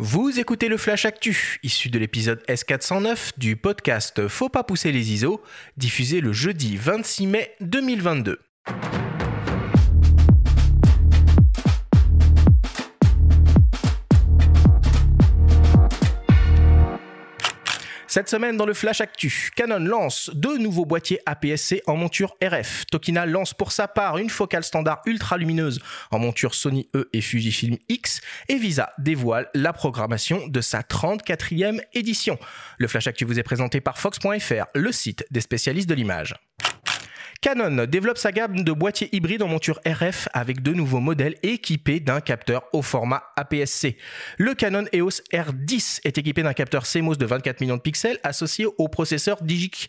[0.00, 5.12] Vous écoutez le Flash Actu, issu de l'épisode S409 du podcast Faut pas pousser les
[5.12, 5.42] ISO,
[5.76, 8.38] diffusé le jeudi 26 mai 2022.
[18.10, 22.86] Cette semaine dans le Flash Actu, Canon lance deux nouveaux boîtiers APS-C en monture RF.
[22.86, 25.78] Tokina lance pour sa part une focale standard ultra lumineuse
[26.10, 31.82] en monture Sony E et Fujifilm X et Visa dévoile la programmation de sa 34e
[31.92, 32.38] édition.
[32.78, 36.34] Le Flash Actu vous est présenté par Fox.fr, le site des spécialistes de l'image.
[37.40, 42.00] Canon développe sa gamme de boîtiers hybrides en monture RF avec deux nouveaux modèles équipés
[42.00, 43.96] d'un capteur au format APS-C.
[44.38, 48.66] Le Canon EOS R10 est équipé d'un capteur CMOS de 24 millions de pixels associé
[48.66, 49.88] au processeur Digic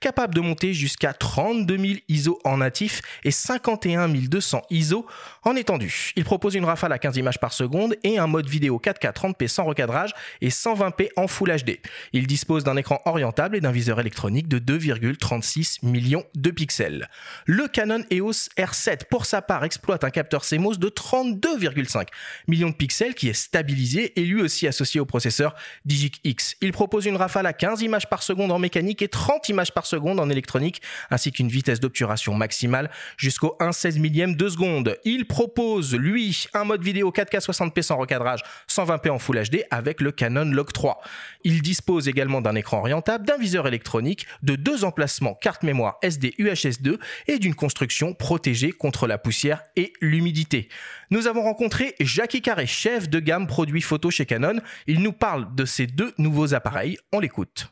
[0.00, 5.06] Capable de monter jusqu'à 32 000 ISO en natif et 51 200 ISO
[5.44, 6.12] en étendu.
[6.16, 9.46] Il propose une rafale à 15 images par seconde et un mode vidéo 4K 30p
[9.46, 11.78] sans recadrage et 120p en Full HD.
[12.12, 17.08] Il dispose d'un écran orientable et d'un viseur électronique de 2,36 millions de pixels.
[17.46, 22.08] Le Canon EOS R7, pour sa part, exploite un capteur CMOS de 32,5
[22.48, 26.56] millions de pixels qui est stabilisé et lui aussi associé au processeur Digic X.
[26.60, 29.72] Il propose une rafale à 15 images par seconde en mécanique et 30 30 images
[29.72, 34.96] par seconde en électronique, ainsi qu'une vitesse d'obturation maximale jusqu'au 1 16 millième de seconde.
[35.04, 40.00] Il propose, lui, un mode vidéo 4K 60p sans recadrage, 120p en Full HD avec
[40.00, 41.02] le Canon Log 3.
[41.44, 46.32] Il dispose également d'un écran orientable, d'un viseur électronique, de deux emplacements carte mémoire SD
[46.38, 50.70] UHS 2 et d'une construction protégée contre la poussière et l'humidité.
[51.10, 54.58] Nous avons rencontré Jackie Carré, chef de gamme produits photo chez Canon.
[54.86, 56.96] Il nous parle de ces deux nouveaux appareils.
[57.12, 57.68] On l'écoute.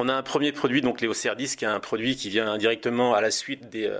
[0.00, 3.14] On a un premier produit, donc Léo Cerdis, qui est un produit qui vient directement
[3.14, 3.98] à la suite des, euh,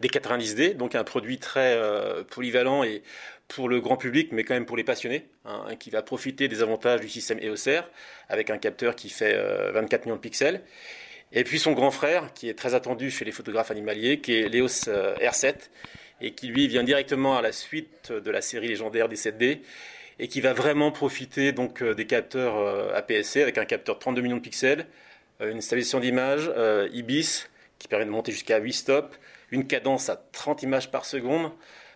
[0.00, 3.02] des 90D, donc un produit très euh, polyvalent et
[3.46, 6.62] pour le grand public, mais quand même pour les passionnés, hein, qui va profiter des
[6.62, 7.90] avantages du système EOS R,
[8.30, 9.34] avec un capteur qui fait
[9.74, 10.62] 24 euh, millions de pixels.
[11.30, 14.48] Et puis son grand frère, qui est très attendu chez les photographes animaliers, qui est
[14.48, 14.88] l'EOS
[15.20, 15.56] R7,
[16.22, 19.58] et qui lui vient directement à la suite de la série légendaire des 7D,
[20.20, 24.42] et qui va vraiment profiter donc des capteurs APS-C avec un capteur 32 millions de
[24.42, 24.84] pixels, euh,
[25.40, 27.46] une stabilisation d'image euh, IBIS
[27.78, 29.18] qui permet de monter jusqu'à 8 stops,
[29.50, 31.50] une cadence à 30 images par seconde,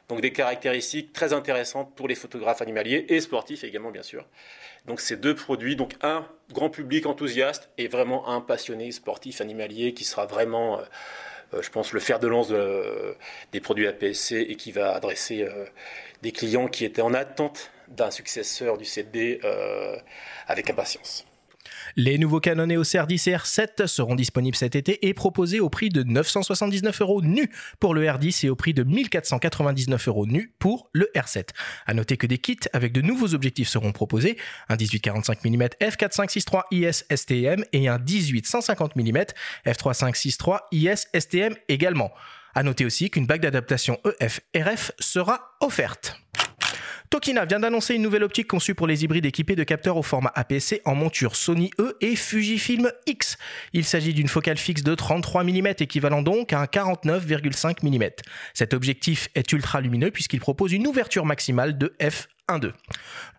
[0.08, 4.26] donc des caractéristiques très intéressantes pour les photographes animaliers et sportifs également bien sûr.
[4.86, 9.92] Donc ces deux produits, donc un grand public enthousiaste et vraiment un passionné sportif animalier
[9.92, 10.80] qui sera vraiment,
[11.52, 15.46] euh, je pense, le fer de lance des produits APS-C et qui va adresser
[16.22, 19.40] des clients qui étaient en attente d'un successeur du CD
[20.46, 21.26] avec impatience.
[21.96, 25.88] Les nouveaux Canon EOS R10 et R7 seront disponibles cet été et proposés au prix
[25.88, 30.90] de 979 euros nu pour le R10 et au prix de 1499 euros nu pour
[30.92, 31.48] le R7.
[31.86, 34.36] À noter que des kits avec de nouveaux objectifs seront proposés,
[34.68, 39.24] un 18-45 mm f4.563 IS STM et un 18-150 mm
[39.66, 42.10] f3.563 IS STM également.
[42.54, 46.20] À noter aussi qu'une bague d'adaptation EF RF sera offerte.
[47.10, 50.30] Tokina vient d'annoncer une nouvelle optique conçue pour les hybrides équipés de capteurs au format
[50.34, 53.38] APS-C en monture Sony E et Fujifilm X.
[53.72, 58.10] Il s'agit d'une focale fixe de 33 mm équivalent donc à un 49,5 mm.
[58.52, 62.72] Cet objectif est ultra lumineux puisqu'il propose une ouverture maximale de f 1-2.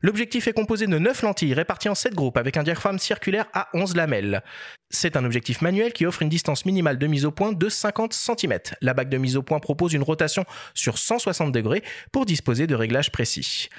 [0.01, 3.69] L'objectif est composé de 9 lentilles réparties en 7 groupes avec un diaphragme circulaire à
[3.73, 4.43] 11 lamelles.
[4.89, 8.13] C'est un objectif manuel qui offre une distance minimale de mise au point de 50
[8.13, 8.59] cm.
[8.81, 12.75] La bague de mise au point propose une rotation sur 160 degrés pour disposer de
[12.75, 13.69] réglages précis.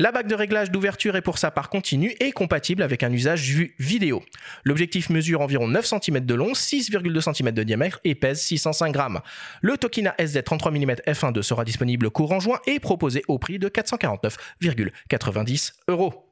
[0.00, 3.42] La bague de réglage d'ouverture est pour sa part continue et compatible avec un usage
[3.80, 4.22] vidéo.
[4.62, 9.18] L'objectif mesure environ 9 cm de long, 6,2 cm de diamètre et pèse 605 grammes.
[9.60, 13.68] Le Tokina SZ 33 mm f1.2 sera disponible courant juin et proposé au prix de
[13.68, 16.30] 449,90 euros.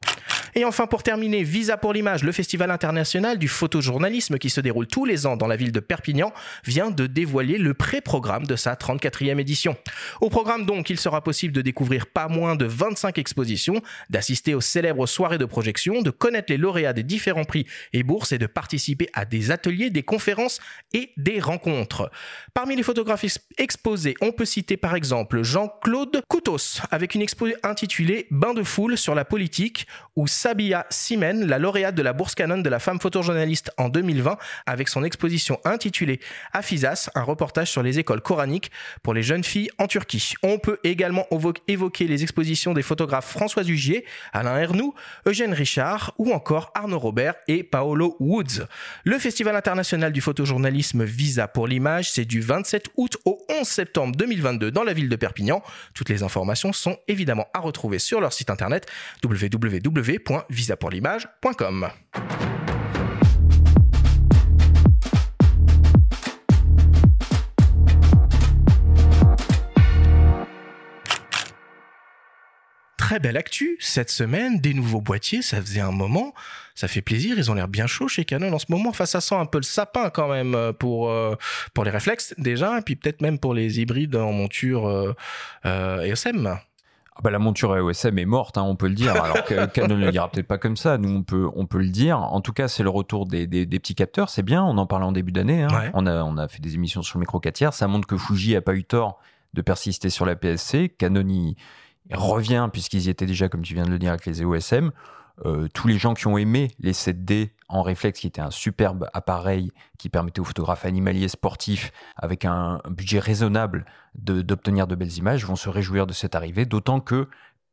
[0.59, 4.87] Et enfin, pour terminer, Visa pour l'image, le festival international du photojournalisme qui se déroule
[4.87, 6.33] tous les ans dans la ville de Perpignan,
[6.65, 9.77] vient de dévoiler le pré-programme de sa 34e édition.
[10.23, 14.63] Au programme donc, il sera possible de découvrir pas moins de 25 expositions, d'assister aux
[14.63, 18.47] célèbres soirées de projection, de connaître les lauréats des différents prix et bourses et de
[18.47, 20.61] participer à des ateliers, des conférences
[20.95, 22.11] et des rencontres.
[22.55, 23.27] Parmi les photographes
[23.59, 28.97] exposés, on peut citer par exemple Jean-Claude Coutos avec une expo intitulée Bain de foule
[28.97, 33.01] sur la politique ou Sabia Simen, la lauréate de la bourse Canon de la femme
[33.01, 36.21] photojournaliste en 2020, avec son exposition intitulée
[36.53, 38.71] Afizas, un reportage sur les écoles coraniques
[39.03, 40.35] pour les jeunes filles en Turquie.
[40.45, 41.27] On peut également
[41.67, 44.95] évoquer les expositions des photographes François Hugier, Alain Ernoux,
[45.27, 48.69] Eugène Richard ou encore Arnaud Robert et Paolo Woods.
[49.03, 54.15] Le Festival international du photojournalisme Visa pour l'image, c'est du 27 août au 11 septembre
[54.15, 55.61] 2022 dans la ville de Perpignan.
[55.93, 58.87] Toutes les informations sont évidemment à retrouver sur leur site internet
[59.25, 61.91] www www.visapourlimage.com.
[73.07, 76.35] très belle actu cette semaine, des nouveaux boîtiers, ça faisait un moment,
[76.75, 79.21] ça fait plaisir, ils ont l'air bien chauds chez Canon en ce moment, enfin ça
[79.21, 81.37] sent un peu le sapin quand même euh, pour euh,
[81.73, 85.15] pour les réflexes déjà, et puis peut-être même pour les hybrides en monture euh,
[85.67, 86.15] euh.
[87.19, 89.13] Ah bah la monture EOSM est morte, hein, on peut le dire.
[89.23, 90.99] Alors que Canon ne le dira peut-être pas comme ça.
[90.99, 92.19] Nous, on peut, on peut le dire.
[92.19, 94.29] En tout cas, c'est le retour des, des, des, petits capteurs.
[94.29, 94.63] C'est bien.
[94.63, 95.63] On en parlait en début d'année.
[95.63, 95.69] Hein.
[95.71, 95.91] Ouais.
[95.95, 97.73] On a, on a fait des émissions sur le micro 4 tiers.
[97.73, 99.19] Ça montre que Fuji a pas eu tort
[99.55, 100.91] de persister sur la PSC.
[100.99, 101.57] Canon y
[102.13, 104.91] revient puisqu'ils y étaient déjà, comme tu viens de le dire, avec les EOSM.
[105.47, 109.09] Euh, tous les gens qui ont aimé les 7D en réflexe, qui était un superbe
[109.13, 115.45] appareil qui permettait aux photographes animaliers sportifs, avec un, budget raisonnable, d'obtenir de, belles images,
[115.45, 117.29] vont se réjouir de cette arrivée, d'autant que,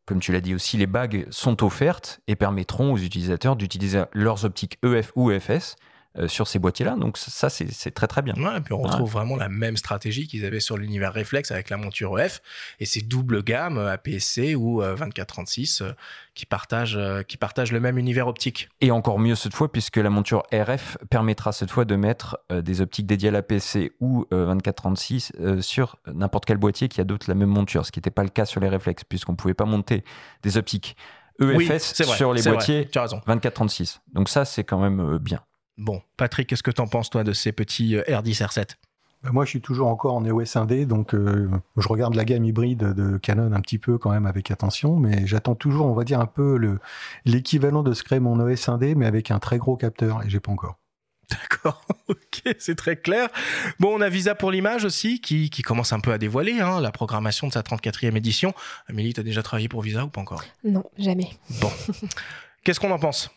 [0.05, 4.45] comme tu l'as dit aussi, les bagues sont offertes et permettront aux utilisateurs d'utiliser leurs
[4.45, 5.75] optiques EF ou EFS
[6.27, 6.95] sur ces boîtiers-là.
[6.95, 8.33] Donc ça, c'est très très bien.
[8.35, 11.69] Ouais, et puis on retrouve vraiment la même stratégie qu'ils avaient sur l'univers réflexe avec
[11.69, 12.41] la monture EF
[12.79, 15.91] et ces doubles gammes APS-C ou euh, 2436 euh,
[16.35, 18.69] qui partagent euh, qui partagent le même univers optique.
[18.81, 22.61] Et encore mieux cette fois, puisque la monture RF permettra cette fois de mettre euh,
[22.61, 27.01] des optiques dédiées à la PC ou euh, 2436 euh, sur n'importe quel boîtier qui
[27.01, 29.37] adopte la même monture, ce qui n'était pas le cas sur les réflexes, puisqu'on ne
[29.37, 30.03] pouvait pas monter
[30.41, 30.95] des optiques
[31.39, 33.21] EFS Oui, c'est vrai, sur les boîtiers Tu as raison.
[33.25, 34.01] 2436.
[34.13, 35.41] Donc ça, c'est quand même euh, bien.
[35.77, 38.75] Bon, Patrick, qu'est-ce que t'en penses toi de ces petits euh, R10 R7
[39.23, 42.45] Bah, moi, je suis toujours encore en EOS 1D, donc euh, je regarde la gamme
[42.45, 46.03] hybride de Canon un petit peu quand même avec attention, mais j'attends toujours, on va
[46.03, 46.79] dire, un peu le
[47.25, 50.39] l'équivalent de ce qu'est mon EOS 1D, mais avec un très gros capteur, et j'ai
[50.39, 50.77] pas encore.
[51.29, 53.29] D'accord, ok, c'est très clair.
[53.79, 56.81] Bon, on a Visa pour l'image aussi, qui, qui commence un peu à dévoiler hein,
[56.81, 58.53] la programmation de sa 34e édition.
[58.87, 60.43] Amélie, t'as déjà travaillé pour Visa ou pas encore?
[60.63, 61.29] Non, jamais.
[62.63, 63.31] Qu'est-ce qu'on en pense?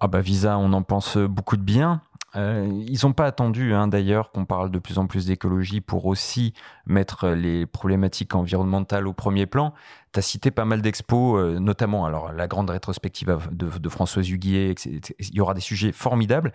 [0.00, 2.02] Ah bah Visa, on en pense beaucoup de bien.
[2.34, 6.04] Euh, ils n'ont pas attendu hein, d'ailleurs qu'on parle de plus en plus d'écologie pour
[6.04, 6.52] aussi
[6.84, 9.72] mettre les problématiques environnementales au premier plan.
[10.12, 14.28] Tu as cité pas mal d'expos, euh, notamment alors la grande rétrospective de, de Françoise
[14.28, 14.74] Huguier.
[14.84, 16.52] Il y aura des sujets formidables.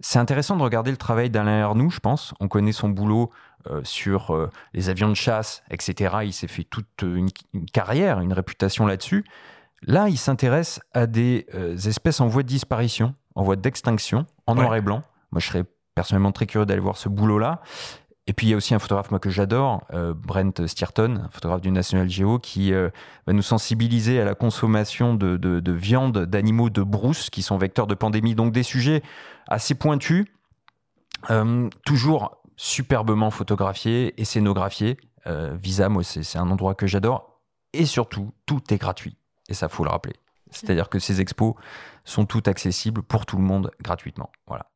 [0.00, 2.32] C'est intéressant de regarder le travail d'Alain Arnoux, je pense.
[2.40, 3.30] On connaît son boulot
[3.70, 6.20] euh, sur euh, les avions de chasse, etc.
[6.24, 7.28] Il s'est fait toute une
[7.72, 9.24] carrière, une réputation là-dessus.
[9.82, 14.54] Là, il s'intéresse à des euh, espèces en voie de disparition, en voie d'extinction, en
[14.56, 14.62] Ouais.
[14.62, 15.02] noir et blanc.
[15.32, 17.62] Moi, je serais personnellement très curieux d'aller voir ce boulot-là.
[18.26, 21.30] Et puis, il y a aussi un photographe moi, que j'adore, euh, Brent Steerton, un
[21.30, 22.90] photographe du National Geo, qui euh,
[23.26, 27.56] va nous sensibiliser à la consommation de, de- de viande d'animaux de brousse, qui sont
[27.58, 28.34] vecteurs de pandémie.
[28.34, 29.02] Donc, des sujets
[29.48, 30.26] assez pointus,
[31.30, 34.98] euh, toujours superbement photographiés et scénographiés.
[35.60, 37.40] Visa, moi, c'est un endroit que j'adore.
[37.72, 39.16] Et surtout, tout est gratuit.
[39.50, 40.14] Et ça, faut le rappeler.
[40.50, 41.54] C'est-à-dire que ces expos
[42.04, 44.30] sont toutes accessibles pour tout le monde gratuitement.
[44.46, 44.66] Voilà.